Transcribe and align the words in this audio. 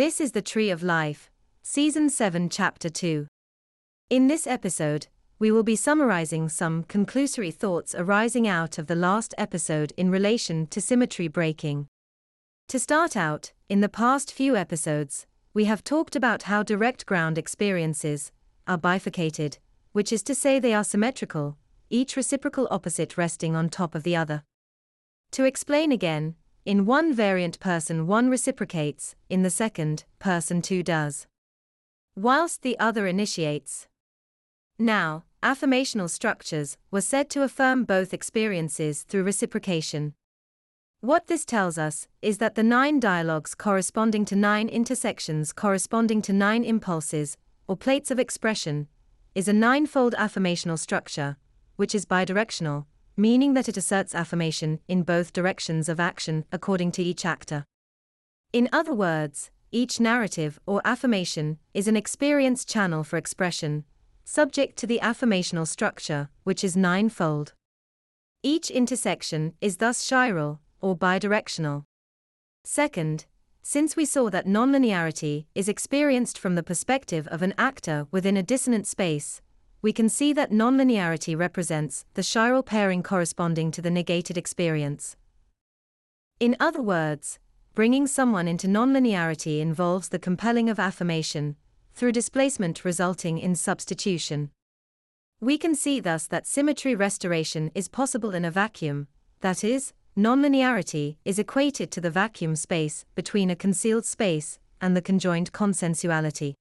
This 0.00 0.18
is 0.18 0.32
the 0.32 0.40
Tree 0.40 0.70
of 0.70 0.82
Life, 0.82 1.30
Season 1.60 2.08
7, 2.08 2.48
Chapter 2.48 2.88
2. 2.88 3.26
In 4.08 4.28
this 4.28 4.46
episode, 4.46 5.08
we 5.38 5.50
will 5.50 5.62
be 5.62 5.76
summarizing 5.76 6.48
some 6.48 6.84
conclusory 6.84 7.52
thoughts 7.52 7.94
arising 7.94 8.48
out 8.48 8.78
of 8.78 8.86
the 8.86 8.94
last 8.94 9.34
episode 9.36 9.92
in 9.98 10.10
relation 10.10 10.66
to 10.68 10.80
symmetry 10.80 11.28
breaking. 11.28 11.86
To 12.68 12.78
start 12.78 13.14
out, 13.14 13.52
in 13.68 13.82
the 13.82 13.90
past 13.90 14.32
few 14.32 14.56
episodes, 14.56 15.26
we 15.52 15.66
have 15.66 15.84
talked 15.84 16.16
about 16.16 16.44
how 16.44 16.62
direct 16.62 17.04
ground 17.04 17.36
experiences 17.36 18.32
are 18.66 18.78
bifurcated, 18.78 19.58
which 19.92 20.14
is 20.14 20.22
to 20.22 20.34
say 20.34 20.58
they 20.58 20.72
are 20.72 20.82
symmetrical, 20.82 21.58
each 21.90 22.16
reciprocal 22.16 22.66
opposite 22.70 23.18
resting 23.18 23.54
on 23.54 23.68
top 23.68 23.94
of 23.94 24.04
the 24.04 24.16
other. 24.16 24.44
To 25.32 25.44
explain 25.44 25.92
again, 25.92 26.36
in 26.70 26.86
one 26.86 27.12
variant 27.12 27.58
person 27.58 28.06
one 28.06 28.30
reciprocates, 28.30 29.16
in 29.28 29.42
the 29.42 29.50
second 29.50 30.04
person 30.20 30.62
two 30.62 30.84
does. 30.84 31.26
Whilst 32.14 32.62
the 32.62 32.78
other 32.78 33.08
initiates. 33.08 33.88
Now, 34.78 35.24
affirmational 35.42 36.08
structures 36.08 36.76
were 36.92 37.00
said 37.00 37.28
to 37.30 37.42
affirm 37.42 37.82
both 37.82 38.14
experiences 38.14 39.02
through 39.02 39.24
reciprocation. 39.24 40.14
What 41.00 41.26
this 41.26 41.44
tells 41.44 41.76
us 41.76 42.06
is 42.22 42.38
that 42.38 42.54
the 42.54 42.62
nine 42.62 43.00
dialogues 43.00 43.56
corresponding 43.56 44.24
to 44.26 44.36
nine 44.36 44.68
intersections 44.68 45.52
corresponding 45.52 46.22
to 46.22 46.32
nine 46.32 46.62
impulses, 46.62 47.36
or 47.66 47.76
plates 47.76 48.12
of 48.12 48.20
expression, 48.20 48.86
is 49.34 49.48
a 49.48 49.52
ninefold 49.52 50.14
affirmational 50.14 50.78
structure, 50.78 51.36
which 51.74 51.96
is 51.96 52.06
bidirectional, 52.06 52.84
meaning 53.16 53.54
that 53.54 53.68
it 53.68 53.76
asserts 53.76 54.14
affirmation 54.14 54.80
in 54.88 55.02
both 55.02 55.32
directions 55.32 55.88
of 55.88 56.00
action 56.00 56.44
according 56.52 56.92
to 56.92 57.02
each 57.02 57.24
actor. 57.24 57.64
In 58.52 58.68
other 58.72 58.94
words, 58.94 59.50
each 59.72 60.00
narrative 60.00 60.58
or 60.66 60.80
affirmation 60.84 61.58
is 61.74 61.86
an 61.86 61.96
experience 61.96 62.64
channel 62.64 63.04
for 63.04 63.16
expression, 63.16 63.84
subject 64.24 64.76
to 64.78 64.86
the 64.86 65.00
affirmational 65.02 65.66
structure, 65.66 66.28
which 66.44 66.64
is 66.64 66.76
ninefold. 66.76 67.54
Each 68.42 68.70
intersection 68.70 69.54
is 69.60 69.76
thus 69.76 70.02
chiral, 70.02 70.58
or 70.80 70.96
bidirectional. 70.96 71.84
Second, 72.64 73.26
since 73.62 73.94
we 73.94 74.04
saw 74.04 74.30
that 74.30 74.46
nonlinearity 74.46 75.44
is 75.54 75.68
experienced 75.68 76.38
from 76.38 76.54
the 76.54 76.62
perspective 76.62 77.28
of 77.28 77.42
an 77.42 77.54
actor 77.58 78.06
within 78.10 78.36
a 78.36 78.42
dissonant 78.42 78.86
space, 78.86 79.42
we 79.82 79.92
can 79.92 80.08
see 80.08 80.32
that 80.32 80.50
nonlinearity 80.50 81.36
represents 81.36 82.04
the 82.14 82.22
chiral 82.22 82.64
pairing 82.64 83.02
corresponding 83.02 83.70
to 83.70 83.80
the 83.80 83.90
negated 83.90 84.36
experience. 84.36 85.16
In 86.38 86.56
other 86.60 86.82
words, 86.82 87.38
bringing 87.74 88.06
someone 88.06 88.46
into 88.46 88.66
nonlinearity 88.66 89.60
involves 89.60 90.08
the 90.08 90.18
compelling 90.18 90.68
of 90.68 90.78
affirmation, 90.78 91.56
through 91.94 92.12
displacement 92.12 92.84
resulting 92.84 93.38
in 93.38 93.54
substitution. 93.54 94.50
We 95.40 95.56
can 95.56 95.74
see 95.74 96.00
thus 96.00 96.26
that 96.26 96.46
symmetry 96.46 96.94
restoration 96.94 97.70
is 97.74 97.88
possible 97.88 98.34
in 98.34 98.44
a 98.44 98.50
vacuum, 98.50 99.08
that 99.40 99.64
is, 99.64 99.94
nonlinearity 100.16 101.16
is 101.24 101.38
equated 101.38 101.90
to 101.92 102.00
the 102.00 102.10
vacuum 102.10 102.56
space 102.56 103.06
between 103.14 103.50
a 103.50 103.56
concealed 103.56 104.04
space 104.04 104.58
and 104.80 104.94
the 104.94 105.02
conjoined 105.02 105.52
consensuality. 105.52 106.54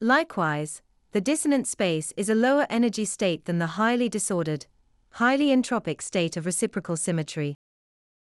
Likewise, 0.00 0.82
the 1.12 1.20
dissonant 1.22 1.66
space 1.66 2.12
is 2.18 2.28
a 2.28 2.34
lower 2.34 2.66
energy 2.68 3.04
state 3.06 3.46
than 3.46 3.58
the 3.58 3.78
highly 3.78 4.10
disordered, 4.10 4.66
highly 5.12 5.46
entropic 5.46 6.02
state 6.02 6.36
of 6.36 6.44
reciprocal 6.44 6.96
symmetry. 6.96 7.54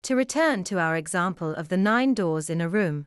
To 0.03 0.15
return 0.15 0.65
to 0.65 0.77
our 0.77 0.97
example 0.97 1.55
of 1.55 1.69
the 1.69 1.77
nine 1.77 2.13
doors 2.13 2.49
in 2.49 2.59
a 2.59 2.67
room. 2.67 3.05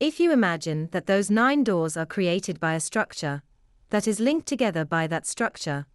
If 0.00 0.18
you 0.18 0.32
imagine 0.32 0.88
that 0.90 1.06
those 1.06 1.30
nine 1.30 1.62
doors 1.62 1.96
are 1.96 2.04
created 2.04 2.58
by 2.58 2.74
a 2.74 2.80
structure 2.80 3.42
that 3.90 4.08
is 4.08 4.18
linked 4.18 4.48
together 4.48 4.84
by 4.84 5.06
that 5.06 5.26
structure, 5.26 5.86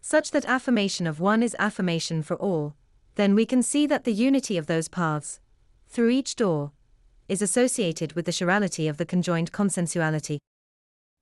such 0.00 0.32
that 0.32 0.46
affirmation 0.46 1.06
of 1.06 1.20
one 1.20 1.44
is 1.44 1.54
affirmation 1.60 2.24
for 2.24 2.34
all, 2.36 2.74
then 3.14 3.36
we 3.36 3.46
can 3.46 3.62
see 3.62 3.86
that 3.86 4.02
the 4.02 4.12
unity 4.12 4.58
of 4.58 4.66
those 4.66 4.88
paths, 4.88 5.38
through 5.88 6.10
each 6.10 6.34
door, 6.34 6.72
is 7.28 7.40
associated 7.40 8.14
with 8.14 8.26
the 8.26 8.32
chirality 8.32 8.90
of 8.90 8.96
the 8.96 9.06
conjoined 9.06 9.52
consensuality. 9.52 10.38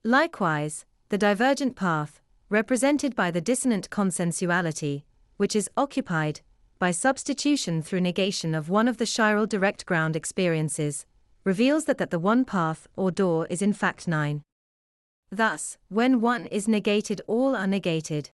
Likewise, 0.03 0.87
the 1.11 1.19
divergent 1.19 1.75
path, 1.75 2.21
represented 2.49 3.17
by 3.17 3.33
the 3.33 3.41
dissonant 3.41 3.91
consensuality, 3.91 5.03
which 5.39 5.57
is 5.57 5.69
occupied 5.77 6.41
by 6.79 6.93
substitution 6.93 7.83
through 7.83 8.01
negation 8.01 8.55
of 8.55 8.71
one 8.71 8.87
of 8.87 8.97
the 8.97 9.05
chiral 9.05 9.49
direct 9.49 9.85
ground 9.87 10.15
experiences, 10.15 11.05
reveals 11.43 11.87
that, 11.87 11.99
that 11.99 12.11
the 12.11 12.19
one 12.19 12.45
path 12.45 12.87
or 12.97 13.11
door 13.11 13.47
is 13.51 13.61
in 13.61 13.73
fact 13.73 14.07
nine. 14.07 14.43
Thus, 15.33 15.79
when 15.89 16.21
one 16.21 16.47
is 16.47 16.69
negated, 16.69 17.21
all 17.27 17.57
are 17.57 17.67
negated. 17.67 18.31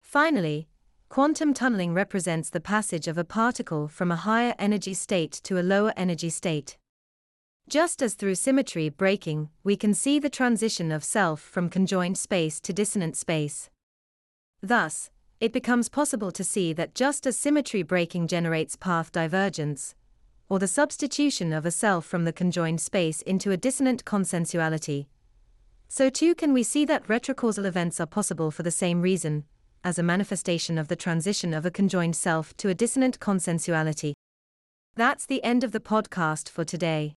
Finally, 0.00 0.68
quantum 1.10 1.52
tunneling 1.52 1.92
represents 1.92 2.48
the 2.48 2.60
passage 2.60 3.08
of 3.08 3.18
a 3.18 3.24
particle 3.24 3.88
from 3.88 4.10
a 4.10 4.16
higher 4.16 4.54
energy 4.58 4.94
state 4.94 5.32
to 5.44 5.60
a 5.60 5.62
lower 5.62 5.92
energy 5.98 6.30
state. 6.30 6.78
Just 7.70 8.02
as 8.02 8.14
through 8.14 8.34
symmetry 8.34 8.88
breaking, 8.88 9.48
we 9.62 9.76
can 9.76 9.94
see 9.94 10.18
the 10.18 10.28
transition 10.28 10.90
of 10.90 11.04
self 11.04 11.40
from 11.40 11.68
conjoined 11.68 12.18
space 12.18 12.58
to 12.62 12.72
dissonant 12.72 13.16
space. 13.16 13.70
Thus, 14.60 15.12
it 15.38 15.52
becomes 15.52 15.88
possible 15.88 16.32
to 16.32 16.42
see 16.42 16.72
that 16.72 16.96
just 16.96 17.28
as 17.28 17.36
symmetry 17.36 17.84
breaking 17.84 18.26
generates 18.26 18.74
path 18.74 19.12
divergence, 19.12 19.94
or 20.48 20.58
the 20.58 20.66
substitution 20.66 21.52
of 21.52 21.64
a 21.64 21.70
self 21.70 22.04
from 22.04 22.24
the 22.24 22.32
conjoined 22.32 22.80
space 22.80 23.22
into 23.22 23.52
a 23.52 23.56
dissonant 23.56 24.04
consensuality, 24.04 25.06
so 25.86 26.10
too 26.10 26.34
can 26.34 26.52
we 26.52 26.64
see 26.64 26.84
that 26.84 27.08
retrocausal 27.08 27.66
events 27.66 28.00
are 28.00 28.06
possible 28.06 28.50
for 28.50 28.64
the 28.64 28.72
same 28.72 29.00
reason, 29.00 29.44
as 29.84 29.96
a 29.96 30.02
manifestation 30.02 30.76
of 30.76 30.88
the 30.88 30.96
transition 30.96 31.54
of 31.54 31.64
a 31.64 31.70
conjoined 31.70 32.16
self 32.16 32.52
to 32.56 32.68
a 32.68 32.74
dissonant 32.74 33.20
consensuality. 33.20 34.14
That's 34.96 35.24
the 35.24 35.44
end 35.44 35.62
of 35.62 35.70
the 35.70 35.78
podcast 35.78 36.48
for 36.48 36.64
today. 36.64 37.14